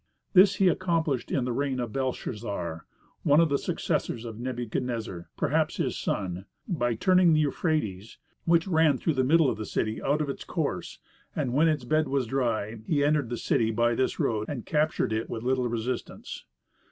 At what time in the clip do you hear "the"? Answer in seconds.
1.45-1.51, 3.49-3.59, 7.33-7.39, 9.13-9.23, 9.59-9.63, 13.29-13.37